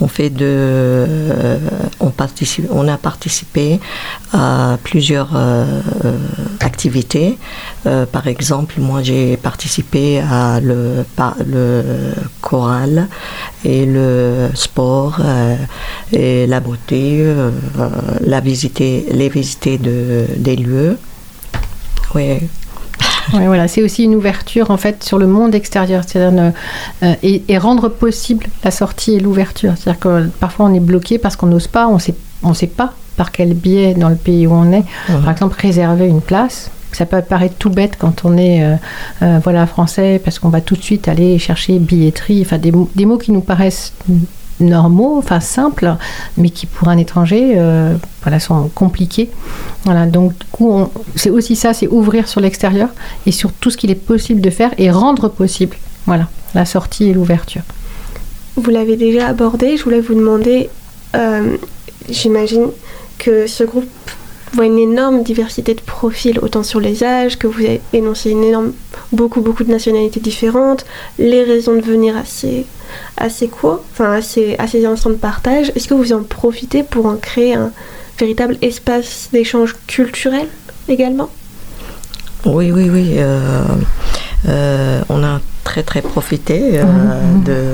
[0.00, 1.58] on, fait de, euh,
[2.00, 3.80] on a participé
[4.32, 5.80] à plusieurs euh,
[6.60, 7.38] activités.
[7.84, 11.04] par exemple, moi j'ai participé à le,
[11.46, 11.82] le
[12.40, 13.08] choral
[13.64, 15.20] et le sport
[16.12, 17.24] et la beauté,
[18.20, 20.98] la visiter, les visiter de, des lieux.
[22.14, 22.40] Oui,
[23.32, 26.52] voilà, c'est aussi une ouverture en fait sur le monde extérieur, c'est-à-dire
[27.02, 29.74] euh, et, rendre possible la sortie et l'ouverture.
[29.76, 32.94] C'est-à-dire que parfois on est bloqué parce qu'on n'ose pas, on sait, on sait pas
[33.16, 34.84] par quel biais dans le pays où on est.
[35.06, 36.70] Par exemple, réserver une place.
[36.92, 38.74] Ça peut paraître tout bête quand on est euh,
[39.22, 43.06] euh, voilà français parce qu'on va tout de suite aller chercher billetterie, enfin des, des
[43.06, 43.94] mots qui nous paraissent
[44.62, 45.96] normaux, enfin simples,
[46.36, 49.30] mais qui pour un étranger euh, voilà, sont compliqués.
[49.84, 52.88] Voilà, donc du coup, c'est aussi ça, c'est ouvrir sur l'extérieur
[53.26, 57.08] et sur tout ce qu'il est possible de faire et rendre possible voilà, la sortie
[57.08, 57.62] et l'ouverture.
[58.56, 60.68] Vous l'avez déjà abordé, je voulais vous demander,
[61.16, 61.56] euh,
[62.08, 62.66] j'imagine
[63.18, 63.88] que ce groupe
[64.52, 67.62] voit une énorme diversité de profils, autant sur les âges, que vous
[67.92, 68.72] énoncé une énorme,
[69.12, 70.84] beaucoup, beaucoup de nationalités différentes,
[71.18, 72.66] les raisons de venir assez
[73.16, 75.72] assez court, enfin assez, assez instants de partage.
[75.74, 77.72] Est-ce que vous en profitez pour en créer un
[78.18, 80.48] véritable espace d'échange culturel
[80.88, 81.30] également?
[82.44, 83.14] Oui, oui, oui.
[83.18, 83.64] Euh,
[84.48, 87.44] euh, on a très très profité euh, mhm.
[87.44, 87.64] de,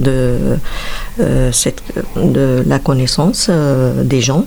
[0.00, 1.82] de, cette,
[2.16, 3.48] de la connaissance
[4.04, 4.44] des gens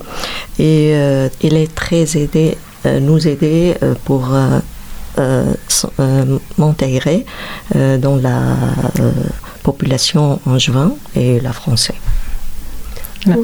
[0.59, 0.93] et
[1.41, 4.29] il est très aidé, nous aider pour
[6.57, 7.25] m'intégrer
[7.73, 8.41] dans la
[9.63, 11.95] population en juin et la française.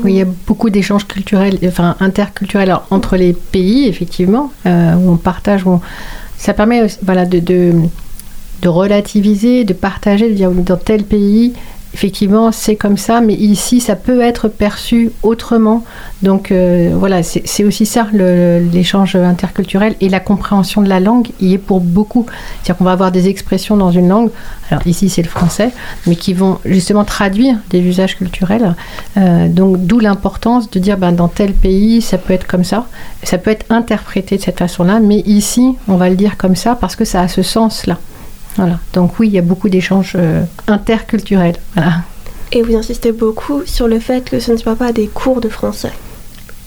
[0.06, 5.66] Il y a beaucoup d'échanges culturels, enfin interculturels entre les pays, effectivement, où on partage.
[5.66, 5.82] Où
[6.38, 7.74] Ça permet voilà, de, de,
[8.62, 11.54] de, relativiser, de partager, de dire dans tel pays,
[11.94, 15.84] effectivement, c'est comme ça, mais ici, ça peut être perçu autrement.
[16.22, 21.54] Donc euh, voilà, c'est aussi ça, l'échange interculturel et la compréhension de la langue y
[21.54, 22.26] est pour beaucoup.
[22.28, 24.30] C'est-à-dire qu'on va avoir des expressions dans une langue,
[24.70, 25.72] alors ici c'est le français,
[26.08, 28.76] mais qui vont justement traduire des usages culturels.
[29.18, 32.88] Euh, donc d'où l'importance de dire, ben, dans tel pays, ça peut être comme ça,
[33.24, 36.76] ça peut être interprété de cette façon-là, mais ici, on va le dire comme ça
[36.76, 37.98] parce que ça a ce sens-là.
[38.58, 38.80] Voilà.
[38.94, 41.56] Donc oui, il y a beaucoup d'échanges euh, interculturels.
[42.52, 45.50] Et vous insistez beaucoup sur le fait que ce ne soit pas des cours de
[45.50, 45.92] français.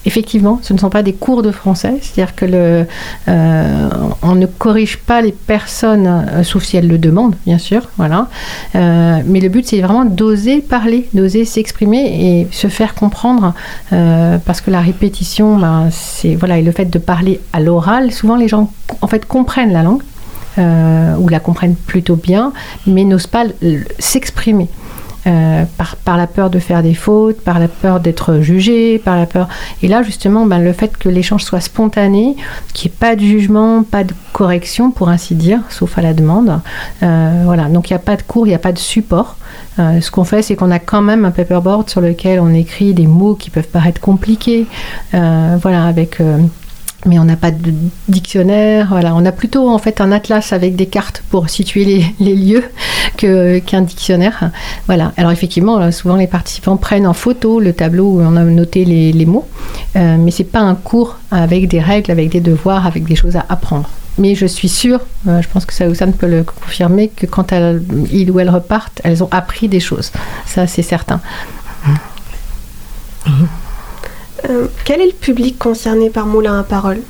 [0.07, 2.87] Effectivement, ce ne sont pas des cours de français, c'est-à-dire que le,
[3.29, 3.88] euh,
[4.20, 8.29] on ne corrige pas les personnes, euh, sauf si elles le demandent, bien sûr, voilà.
[8.75, 13.55] mais le but, c'est vraiment d'oser parler, d'oser s'exprimer et se faire comprendre,
[13.90, 18.37] parce que la répétition, ben, c'est voilà, et le fait de parler à l'oral, souvent
[18.37, 18.70] les gens
[19.01, 20.03] en fait comprennent la langue,
[20.59, 22.53] euh, ou la comprennent plutôt bien,
[22.87, 23.45] mais n'osent pas
[23.99, 24.69] s'exprimer.
[25.27, 25.64] Euh,
[26.05, 29.49] par, la peur de faire des fautes, par la peur d'être jugé, par la peur.
[29.83, 32.37] Et là, justement, ben, le fait que l'échange soit spontané,
[32.75, 36.12] qu'il n'y ait pas de jugement, pas de correction, pour ainsi dire, sauf à la
[36.12, 36.61] demande.
[37.03, 39.37] Euh, voilà, donc il n'y a pas de cours, il n'y a pas de support.
[39.79, 43.07] ce qu'on fait, c'est qu'on a quand même un paperboard sur lequel on écrit des
[43.07, 44.67] mots qui peuvent paraître compliqués,
[45.12, 46.21] voilà, avec
[47.07, 47.73] mais on n'a pas de
[48.09, 48.88] dictionnaire.
[48.90, 51.85] Voilà, on a plutôt en fait un atlas avec des cartes pour situer
[52.19, 52.64] les, lieux
[53.17, 54.51] qu'un dictionnaire.
[54.87, 55.12] Voilà.
[55.17, 59.27] Alors effectivement, souvent les participants prennent en photo le tableau où on a noté les,
[59.27, 59.47] mots,
[59.97, 63.37] euh, mais c'est pas un cours avec des règles, avec des devoirs, avec des choses
[63.37, 63.88] à apprendre.
[64.17, 67.53] Mais je suis sûre, euh, je pense que ça ne peut le confirmer, que quand
[67.53, 70.12] elles, ils ou elles repartent, elles ont appris des choses.
[70.47, 71.21] Ça, c'est certain.
[74.51, 77.01] Euh, quel est le public concerné par Moulin à Parole?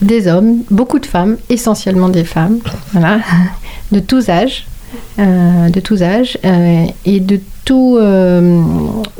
[0.00, 2.60] Des hommes, beaucoup de femmes, essentiellement des femmes,
[3.92, 4.66] de tous âges,
[5.18, 7.98] euh, de tous âges euh, et de tout,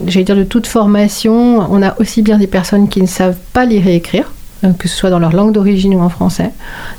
[0.06, 1.58] j'allais dire de toute formation.
[1.70, 4.32] On a aussi bien des personnes qui ne savent pas lire et écrire,
[4.78, 6.50] que ce soit dans leur langue d'origine ou en français,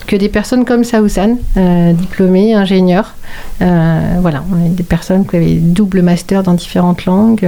[0.07, 3.13] que des personnes comme Saousan, euh, diplômés, ingénieurs.
[3.61, 7.47] Euh, voilà, on est des personnes qui avaient double master dans différentes langues,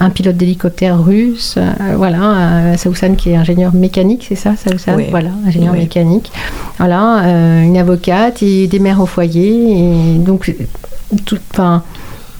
[0.00, 1.58] un pilote d'hélicoptère russe,
[1.96, 6.32] voilà, Saousan qui est ingénieur mécanique, c'est ça, Saousan Voilà, ingénieur mécanique.
[6.78, 7.22] Voilà,
[7.62, 9.78] une avocate et des mères au foyer.
[9.78, 10.54] Et donc,
[11.24, 11.82] tout, enfin.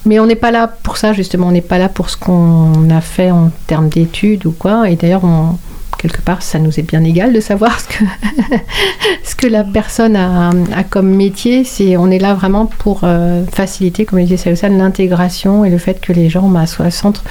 [0.05, 1.49] Mais on n'est pas là pour ça, justement.
[1.49, 4.89] On n'est pas là pour ce qu'on a fait en termes d'études ou quoi.
[4.89, 5.59] Et d'ailleurs, on,
[5.99, 8.05] quelque part, ça nous est bien égal de savoir ce que,
[9.25, 10.53] ce que la personne a,
[10.89, 11.65] comme métier.
[11.65, 15.79] C'est, on est là vraiment pour euh, faciliter, comme le disait Saousan, l'intégration et le
[15.79, 17.25] fait que les gens bah, soient centre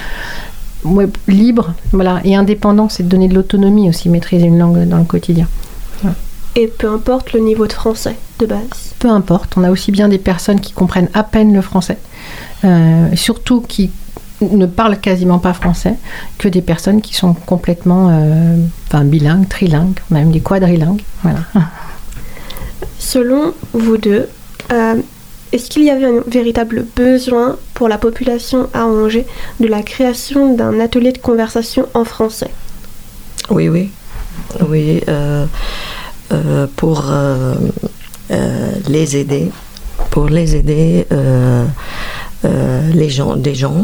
[1.26, 2.88] libre voilà, et indépendant.
[2.88, 5.48] C'est de donner de l'autonomie aussi, maîtriser une langue dans le quotidien.
[6.58, 8.94] Et peu importe le niveau de français de base.
[8.98, 9.58] Peu importe.
[9.58, 11.98] On a aussi bien des personnes qui comprennent à peine le français,
[12.64, 13.90] euh, surtout qui
[14.40, 15.94] ne parlent quasiment pas français
[16.38, 18.56] que des personnes qui sont complètement euh,
[18.88, 21.02] enfin, bilingues, trilingues, même des quadrilingues.
[21.22, 21.40] Voilà.
[22.98, 24.28] Selon vous deux,
[24.72, 24.96] euh,
[25.52, 29.26] est-ce qu'il y avait un véritable besoin pour la population à Angers
[29.60, 32.50] de la création d'un atelier de conversation en français?
[33.48, 33.90] Oui, oui.
[34.68, 35.46] Oui, euh,
[36.76, 37.12] pour
[38.88, 39.50] les aider,
[40.10, 41.64] pour les aider euh,
[42.94, 43.82] les gens, des gens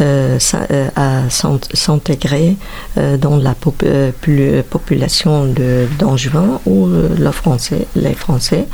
[0.00, 2.56] euh, euh, à s'intégrer
[3.18, 5.46] dans la population
[5.98, 8.66] d'Angevin ou le français, les Français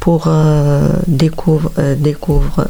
[0.00, 0.28] pour
[1.06, 2.68] découvrir, découvre,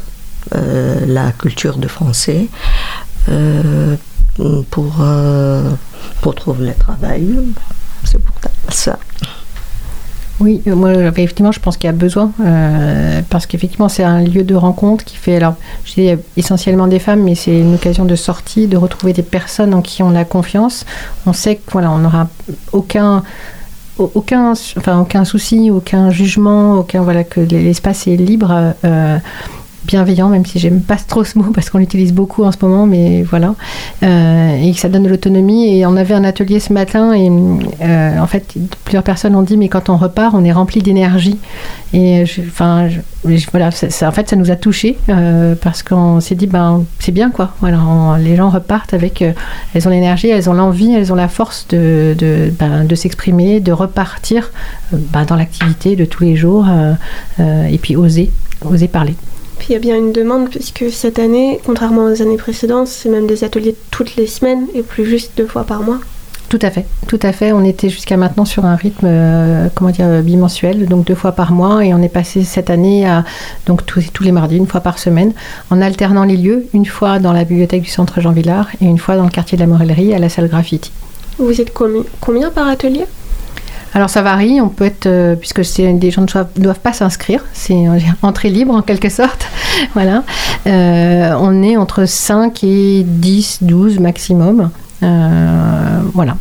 [0.51, 2.47] la culture de français
[4.69, 5.03] pour,
[6.21, 7.39] pour trouver le travail.
[8.03, 8.35] C'est pour
[8.69, 8.99] ça.
[10.43, 14.21] Oui, euh, moi, effectivement, je pense qu'il y a besoin, euh, parce qu'effectivement, c'est un
[14.21, 18.03] lieu de rencontre qui fait, alors, je dis essentiellement des femmes, mais c'est une occasion
[18.03, 20.85] de sortie, de retrouver des personnes en qui on a confiance.
[21.25, 22.27] On sait qu'on voilà, n'aura
[22.73, 23.23] aucun
[23.99, 28.73] aucun, enfin, aucun souci, aucun jugement, aucun voilà que l'espace est libre.
[28.83, 29.19] Euh,
[29.85, 32.85] bienveillant, même si j'aime pas trop ce mot parce qu'on l'utilise beaucoup en ce moment,
[32.85, 33.55] mais voilà,
[34.03, 35.77] euh, et que ça donne de l'autonomie.
[35.77, 37.29] Et on avait un atelier ce matin et
[37.81, 38.55] euh, en fait,
[38.85, 41.37] plusieurs personnes ont dit mais quand on repart, on est rempli d'énergie.
[41.93, 42.89] Et enfin,
[43.51, 47.11] voilà, ça, en fait, ça nous a touchés euh, parce qu'on s'est dit ben c'est
[47.11, 47.53] bien quoi.
[47.59, 47.79] Voilà,
[48.19, 49.23] les gens repartent avec,
[49.73, 53.71] elles ont l'énergie, elles ont l'envie, elles ont la force de de, ben, s'exprimer, de
[53.71, 54.51] repartir
[54.91, 56.65] ben, dans l'activité de tous les jours
[57.39, 58.31] et puis oser,
[58.65, 59.15] oser parler.
[59.63, 63.07] Puis il y a bien une demande, puisque cette année, contrairement aux années précédentes, c'est
[63.07, 65.99] même des ateliers toutes les semaines et plus juste deux fois par mois.
[66.49, 67.53] Tout à fait, tout à fait.
[67.53, 71.53] On était jusqu'à maintenant sur un rythme, euh, comment dire, bimensuel, donc deux fois par
[71.53, 73.23] mois, et on est passé cette année à
[73.65, 75.31] donc tous, tous les mardis, une fois par semaine,
[75.71, 78.97] en alternant les lieux, une fois dans la bibliothèque du centre Jean Villard et une
[78.97, 80.91] fois dans le quartier de la Morellerie à la salle Graffiti.
[81.39, 81.71] Vous êtes
[82.19, 83.05] combien par atelier?
[83.95, 87.85] Alors ça varie, on peut être, euh, puisque des gens ne doivent, pas s'inscrire, c'est
[88.23, 89.45] entrée libre en quelque sorte.
[89.93, 90.23] voilà.
[90.65, 94.71] Euh, on est entre 5 et 10, 12 maximum.
[95.03, 96.37] Euh, voilà.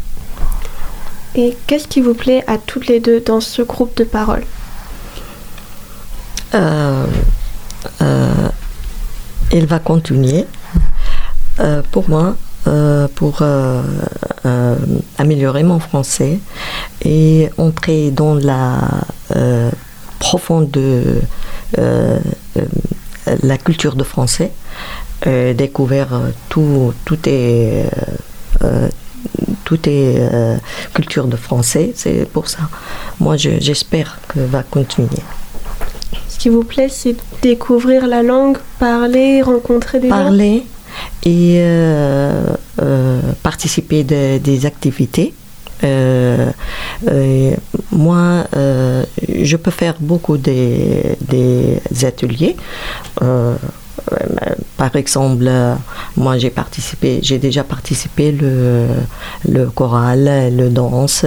[1.34, 4.44] Et qu'est-ce qui vous plaît à toutes les deux dans ce groupe de parole?
[9.54, 10.46] Il va continuer.
[11.90, 12.36] pour moi,
[12.68, 13.82] euh, pour euh,
[14.46, 14.76] euh,
[15.18, 16.38] améliorer mon français
[17.04, 18.78] et entrer dans la
[20.20, 21.20] profonde de
[23.42, 24.52] la culture de français,
[25.26, 27.86] découvrir tout, tout est
[29.64, 30.20] tout est
[30.94, 32.68] culture de français, c'est pour ça.
[33.18, 35.22] Moi, j'espère que va continuer.
[36.28, 40.64] Ce qui vous plaît, c'est découvrir la langue, parler, rencontrer des parler,
[41.24, 45.34] et euh, euh, participer des activités.
[45.84, 46.50] Euh,
[47.90, 51.16] moi, je peux faire beaucoup des,
[52.02, 52.56] ateliers.
[54.76, 55.50] par exemple,
[56.16, 58.86] moi j'ai participé, j'ai déjà participé le,
[59.48, 61.24] le choral, le danse,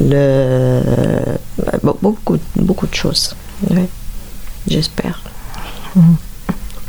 [0.00, 0.80] le,
[1.82, 3.34] beaucoup, beaucoup de choses.
[4.68, 5.22] J'espère.
[5.96, 6.16] Mhm.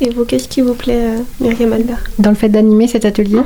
[0.03, 2.03] Et vous, qu'est-ce qui vous plaît, euh, Myriam Albert?
[2.19, 3.39] Dans le fait d'animer cet atelier,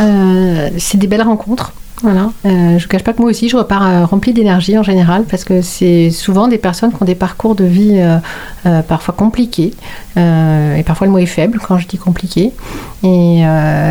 [0.00, 1.74] euh, c'est des belles rencontres.
[2.02, 2.30] Voilà.
[2.46, 5.24] Euh, je ne cache pas que moi aussi, je repars euh, remplie d'énergie en général,
[5.24, 8.00] parce que c'est souvent des personnes qui ont des parcours de vie
[8.66, 9.74] euh, parfois compliqués,
[10.16, 12.52] et parfois le mot est faible quand je dis compliqué.
[13.02, 13.42] Et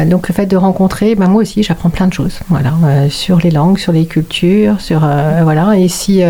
[0.07, 2.73] donc le fait de rencontrer, ben, moi aussi, j'apprends plein de choses, voilà,
[3.09, 4.99] sur les langues, sur les cultures, sur
[5.43, 5.77] voilà.
[5.77, 6.21] Et si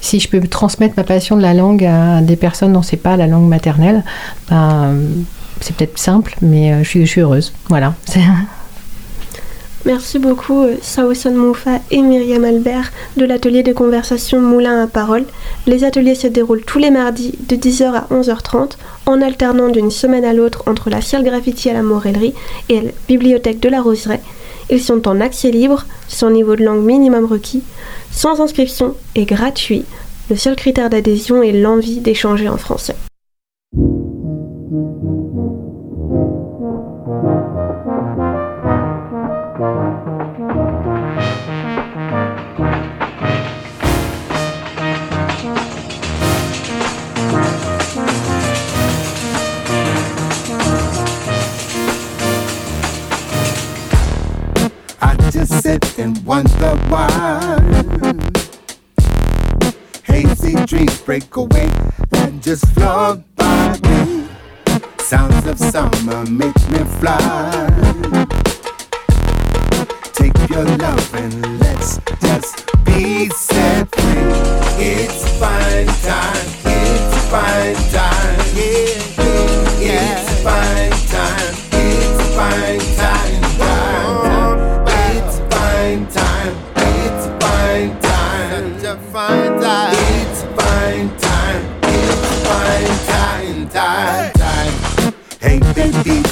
[0.00, 3.16] si je peux transmettre ma passion de la langue à des personnes dont c'est pas
[3.16, 4.02] la langue maternelle,
[4.50, 4.96] ben,
[5.60, 7.52] c'est peut-être simple, mais je suis, je suis heureuse.
[7.68, 7.94] Voilà.
[9.86, 15.24] Merci beaucoup euh, Saosan Moufa et Myriam Albert de l'atelier de conversation Moulin à parole.
[15.68, 18.72] Les ateliers se déroulent tous les mardis de 10h à 11h30
[19.06, 22.34] en alternant d'une semaine à l'autre entre la Ciel Graffiti à la Morellerie
[22.68, 24.22] et la Bibliothèque de la Roseraie.
[24.70, 27.62] Ils sont en accès libre, sans niveau de langue minimum requis,
[28.10, 29.84] sans inscription et gratuit.
[30.30, 32.96] Le seul critère d'adhésion est l'envie d'échanger en français.
[55.60, 57.58] Sit and wonder why.
[60.04, 61.70] Hazy dreams break away
[62.12, 64.28] and just float by me.
[64.98, 67.68] Sounds of summer make me fly.
[70.12, 74.56] Take your love and let's just be set free.
[74.78, 79.05] It's fine time, it's fine time, yeah,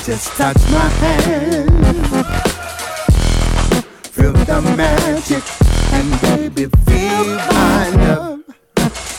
[0.04, 1.70] just touch my hand.
[4.12, 5.42] Feel the magic,
[5.94, 8.40] and baby, feel my love.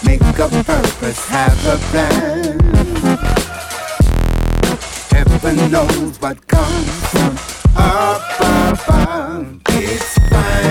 [0.05, 0.33] Make a
[0.63, 2.59] purpose, have a plan.
[5.09, 7.35] Heaven knows what comes from
[7.75, 9.61] up above.
[9.69, 10.64] It's fine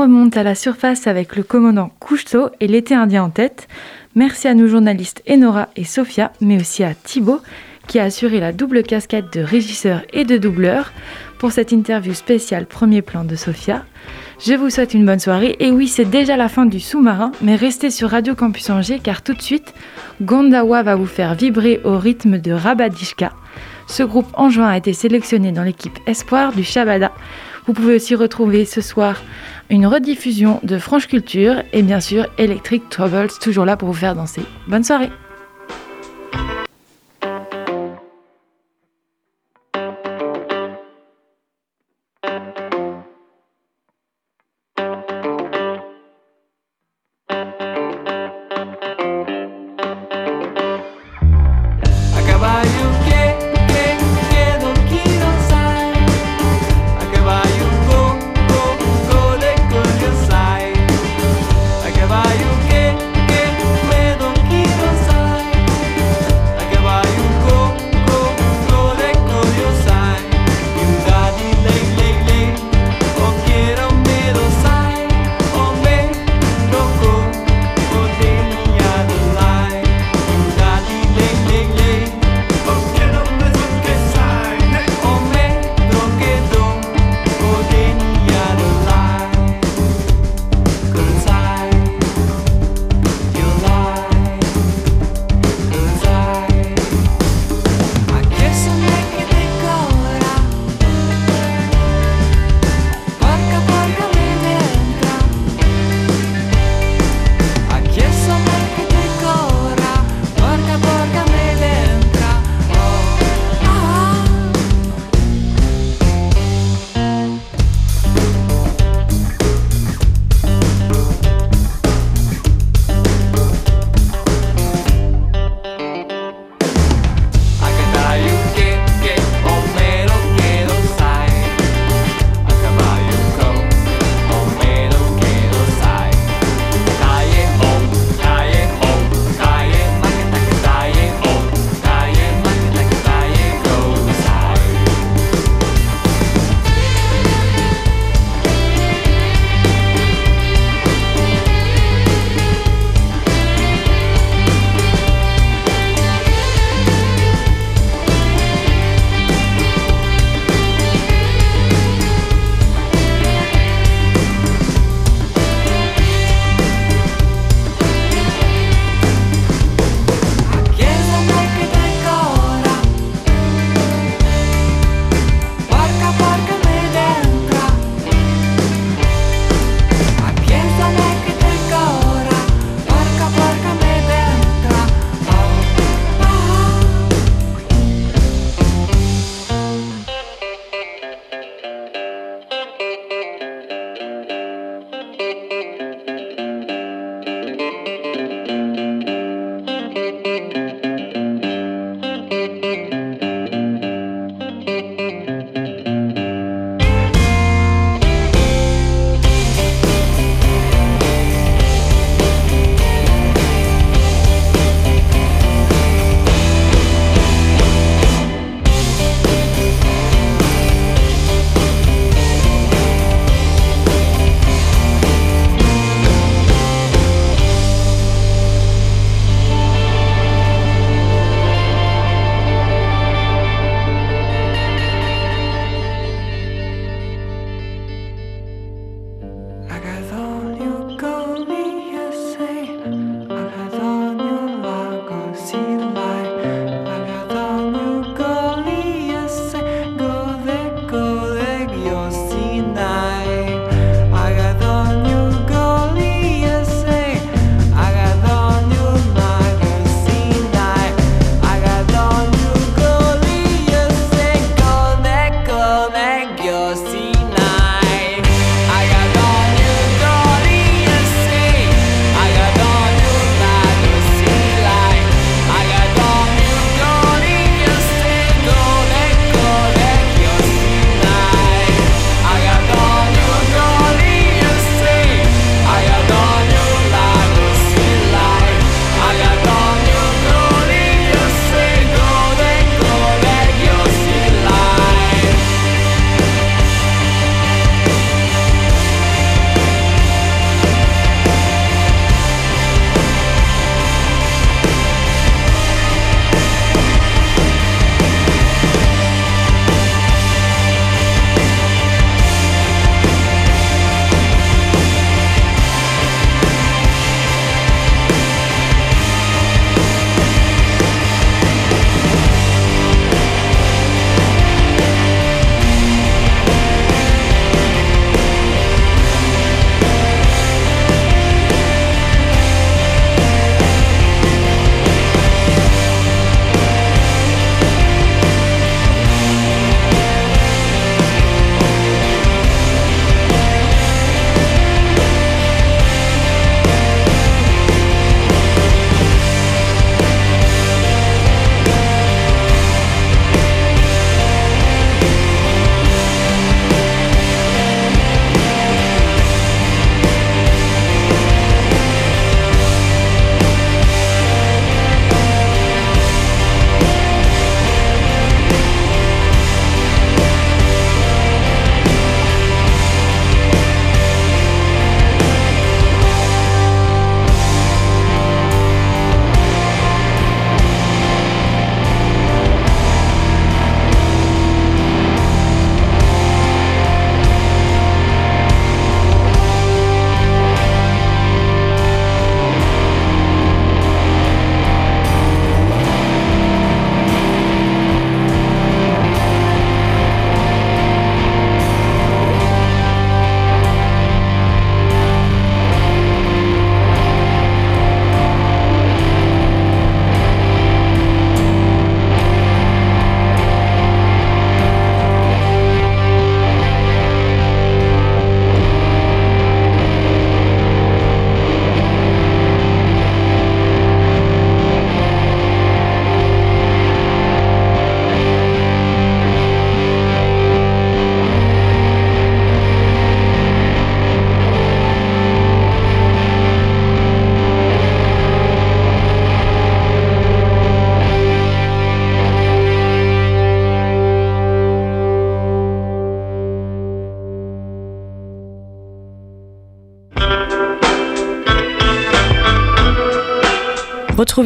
[0.00, 3.68] à la surface avec le commandant Cousteau et l'été indien en tête.
[4.16, 7.40] Merci à nos journalistes Enora et Sophia, mais aussi à Thibaut
[7.86, 10.92] qui a assuré la double casquette de régisseur et de doubleur
[11.38, 13.84] pour cette interview spéciale premier plan de Sophia.
[14.44, 17.54] Je vous souhaite une bonne soirée et oui, c'est déjà la fin du sous-marin, mais
[17.54, 19.74] restez sur Radio Campus Angers car tout de suite,
[20.22, 23.32] Gondawa va vous faire vibrer au rythme de Rabadishka.
[23.86, 27.12] Ce groupe en juin a été sélectionné dans l'équipe Espoir du Shabada.
[27.66, 29.22] Vous pouvez aussi retrouver ce soir
[29.70, 34.14] une rediffusion de Franche Culture et bien sûr Electric Troubles, toujours là pour vous faire
[34.14, 34.42] danser.
[34.68, 35.10] Bonne soirée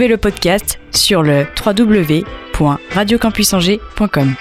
[0.08, 4.34] le podcast sur le www.radiocampusangers.com.